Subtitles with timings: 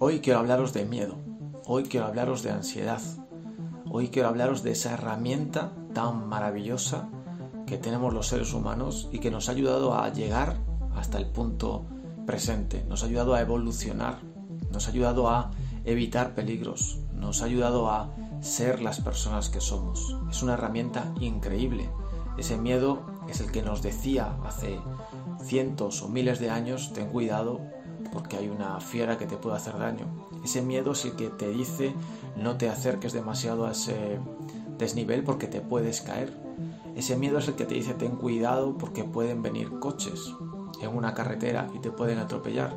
[0.00, 1.16] Hoy quiero hablaros de miedo,
[1.66, 3.00] hoy quiero hablaros de ansiedad,
[3.90, 7.08] hoy quiero hablaros de esa herramienta tan maravillosa
[7.66, 10.56] que tenemos los seres humanos y que nos ha ayudado a llegar
[10.94, 11.84] hasta el punto
[12.28, 14.20] presente, nos ha ayudado a evolucionar,
[14.70, 15.50] nos ha ayudado a
[15.84, 20.16] evitar peligros, nos ha ayudado a ser las personas que somos.
[20.30, 21.90] Es una herramienta increíble.
[22.38, 24.78] Ese miedo es el que nos decía hace
[25.42, 27.60] cientos o miles de años, ten cuidado
[28.12, 30.06] porque hay una fiera que te puede hacer daño.
[30.44, 31.94] Ese miedo es el que te dice
[32.36, 34.18] no te acerques demasiado a ese
[34.78, 36.32] desnivel porque te puedes caer.
[36.96, 40.34] Ese miedo es el que te dice ten cuidado porque pueden venir coches
[40.80, 42.74] en una carretera y te pueden atropellar.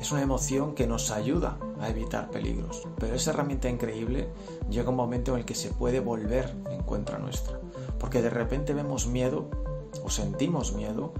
[0.00, 2.86] Es una emoción que nos ayuda a evitar peligros.
[2.98, 4.28] Pero esa herramienta increíble
[4.70, 7.60] llega un momento en el que se puede volver en contra nuestra.
[7.98, 9.50] Porque de repente vemos miedo
[10.04, 11.12] o sentimos miedo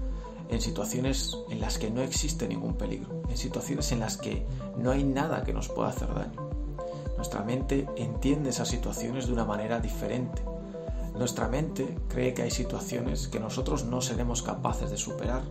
[0.51, 4.45] en situaciones en las que no existe ningún peligro, en situaciones en las que
[4.77, 6.49] no hay nada que nos pueda hacer daño.
[7.15, 10.43] Nuestra mente entiende esas situaciones de una manera diferente.
[11.15, 15.43] Nuestra mente cree que hay situaciones que nosotros no seremos capaces de superar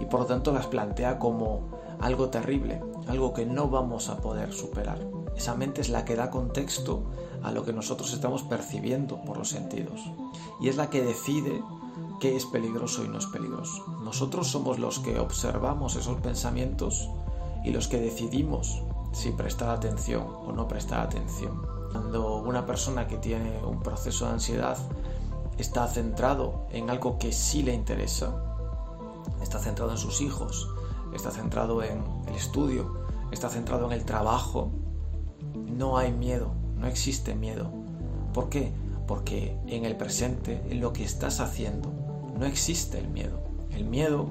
[0.00, 4.52] y por lo tanto las plantea como algo terrible, algo que no vamos a poder
[4.52, 4.98] superar.
[5.36, 7.02] Esa mente es la que da contexto
[7.42, 10.00] a lo que nosotros estamos percibiendo por los sentidos
[10.60, 11.60] y es la que decide
[12.20, 13.84] qué es peligroso y no es peligroso.
[14.02, 17.08] Nosotros somos los que observamos esos pensamientos
[17.64, 21.62] y los que decidimos si prestar atención o no prestar atención.
[21.92, 24.76] Cuando una persona que tiene un proceso de ansiedad
[25.58, 28.34] está centrado en algo que sí le interesa,
[29.40, 30.68] está centrado en sus hijos,
[31.14, 34.70] está centrado en el estudio, está centrado en el trabajo,
[35.54, 37.70] no hay miedo, no existe miedo.
[38.32, 38.72] ¿Por qué?
[39.06, 42.03] Porque en el presente, en lo que estás haciendo,
[42.38, 43.42] no existe el miedo.
[43.70, 44.28] El miedo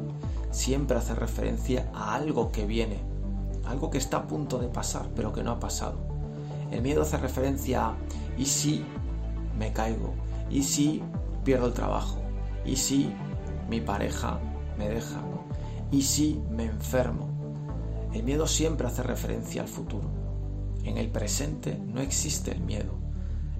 [0.51, 2.99] siempre hace referencia a algo que viene,
[3.65, 5.99] algo que está a punto de pasar, pero que no ha pasado.
[6.71, 7.97] El miedo hace referencia a
[8.37, 8.85] ¿y si
[9.57, 10.13] me caigo?
[10.49, 11.03] ¿Y si
[11.43, 12.19] pierdo el trabajo?
[12.65, 13.13] ¿Y si
[13.69, 14.39] mi pareja
[14.78, 15.22] me deja?
[15.91, 17.29] ¿Y si me enfermo?
[18.13, 20.09] El miedo siempre hace referencia al futuro.
[20.83, 22.94] En el presente no existe el miedo.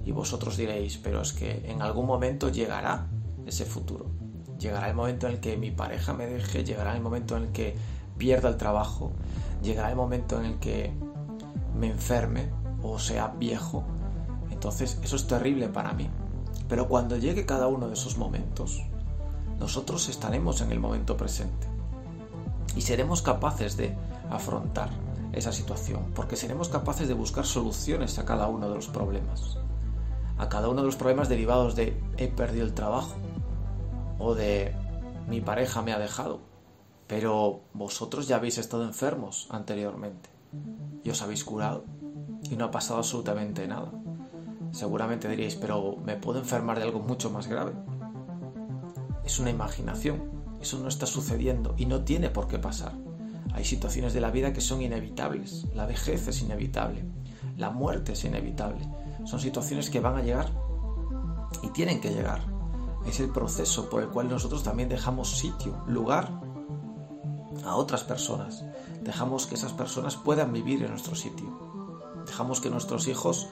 [0.04, 3.08] Y vosotros diréis, pero es que en algún momento llegará
[3.46, 4.23] ese futuro.
[4.64, 7.52] Llegará el momento en el que mi pareja me deje, llegará el momento en el
[7.52, 7.76] que
[8.16, 9.12] pierda el trabajo,
[9.62, 10.90] llegará el momento en el que
[11.78, 12.48] me enferme
[12.82, 13.84] o sea viejo.
[14.50, 16.08] Entonces eso es terrible para mí.
[16.66, 18.82] Pero cuando llegue cada uno de esos momentos,
[19.58, 21.66] nosotros estaremos en el momento presente
[22.74, 23.94] y seremos capaces de
[24.30, 24.88] afrontar
[25.34, 29.58] esa situación, porque seremos capaces de buscar soluciones a cada uno de los problemas,
[30.38, 33.14] a cada uno de los problemas derivados de he perdido el trabajo
[34.18, 34.74] o de
[35.28, 36.40] mi pareja me ha dejado,
[37.06, 40.30] pero vosotros ya habéis estado enfermos anteriormente
[41.02, 41.84] y os habéis curado
[42.50, 43.90] y no ha pasado absolutamente nada.
[44.72, 47.72] Seguramente diréis, pero me puedo enfermar de algo mucho más grave.
[49.24, 52.92] Es una imaginación, eso no está sucediendo y no tiene por qué pasar.
[53.52, 55.66] Hay situaciones de la vida que son inevitables.
[55.74, 57.04] La vejez es inevitable.
[57.56, 58.84] La muerte es inevitable.
[59.24, 60.50] Son situaciones que van a llegar
[61.62, 62.53] y tienen que llegar.
[63.06, 66.30] Es el proceso por el cual nosotros también dejamos sitio, lugar
[67.64, 68.64] a otras personas.
[69.02, 71.46] Dejamos que esas personas puedan vivir en nuestro sitio.
[72.26, 73.48] Dejamos que nuestros hijos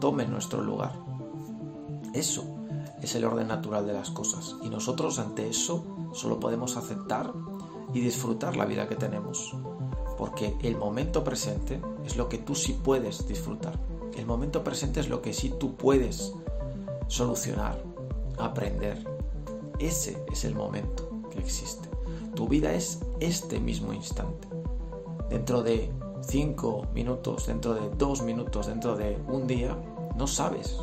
[0.00, 0.94] tomen nuestro lugar.
[2.14, 2.44] Eso
[3.02, 4.56] es el orden natural de las cosas.
[4.62, 7.32] Y nosotros ante eso solo podemos aceptar
[7.92, 9.54] y disfrutar la vida que tenemos.
[10.16, 13.78] Porque el momento presente es lo que tú sí puedes disfrutar.
[14.16, 16.32] El momento presente es lo que sí tú puedes
[17.06, 17.82] solucionar,
[18.38, 19.04] aprender.
[19.78, 21.88] Ese es el momento que existe.
[22.34, 24.48] Tu vida es este mismo instante.
[25.28, 25.92] Dentro de
[26.22, 29.76] cinco minutos, dentro de dos minutos, dentro de un día,
[30.16, 30.78] no sabes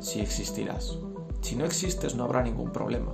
[0.00, 0.98] si existirás.
[1.40, 3.12] Si no existes no habrá ningún problema.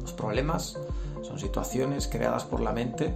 [0.00, 0.78] Los problemas
[1.22, 3.14] son situaciones creadas por la mente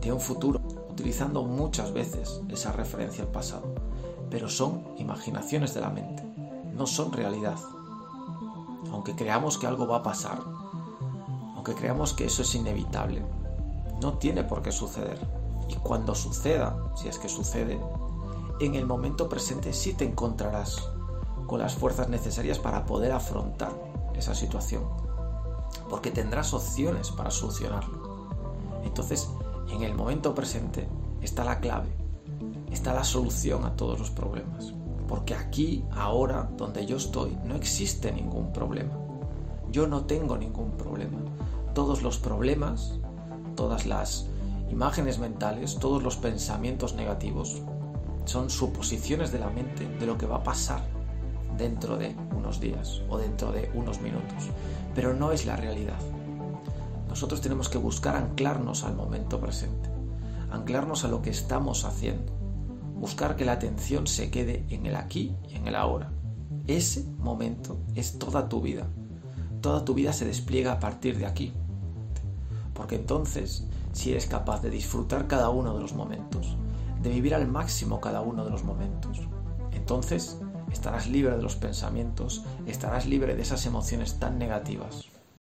[0.00, 3.74] de un futuro, utilizando muchas veces esa referencia al pasado.
[4.30, 6.22] Pero son imaginaciones de la mente,
[6.74, 7.56] no son realidad.
[8.92, 10.38] Aunque creamos que algo va a pasar,
[11.54, 13.24] aunque creamos que eso es inevitable,
[14.00, 15.18] no tiene por qué suceder.
[15.68, 17.80] Y cuando suceda, si es que sucede,
[18.60, 20.88] en el momento presente sí te encontrarás
[21.46, 23.72] con las fuerzas necesarias para poder afrontar
[24.14, 24.84] esa situación.
[25.88, 28.28] Porque tendrás opciones para solucionarlo.
[28.84, 29.28] Entonces,
[29.70, 30.86] en el momento presente
[31.20, 31.88] está la clave,
[32.70, 34.72] está la solución a todos los problemas.
[35.08, 38.94] Porque aquí, ahora, donde yo estoy, no existe ningún problema.
[39.70, 41.18] Yo no tengo ningún problema.
[41.74, 42.98] Todos los problemas,
[43.56, 44.28] todas las
[44.70, 47.62] imágenes mentales, todos los pensamientos negativos,
[48.24, 50.82] son suposiciones de la mente de lo que va a pasar
[51.58, 54.48] dentro de unos días o dentro de unos minutos,
[54.94, 55.98] pero no es la realidad.
[57.08, 59.88] Nosotros tenemos que buscar anclarnos al momento presente,
[60.50, 62.32] anclarnos a lo que estamos haciendo,
[62.94, 66.12] buscar que la atención se quede en el aquí y en el ahora.
[66.66, 68.86] Ese momento es toda tu vida.
[69.60, 71.52] Toda tu vida se despliega a partir de aquí.
[72.72, 76.56] Porque entonces, si eres capaz de disfrutar cada uno de los momentos,
[77.02, 79.20] de vivir al máximo cada uno de los momentos,
[79.72, 80.38] entonces
[80.72, 85.13] estarás libre de los pensamientos, estarás libre de esas emociones tan negativas.